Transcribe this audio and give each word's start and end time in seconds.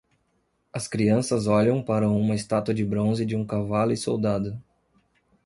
As 0.73 0.87
crianças 0.87 1.45
olham 1.45 1.83
para 1.83 2.09
uma 2.09 2.33
estátua 2.33 2.73
de 2.73 2.83
bronze 2.83 3.23
de 3.23 3.35
um 3.35 3.45
cavalo 3.45 3.91
e 3.91 3.97
soldado. 3.97 4.59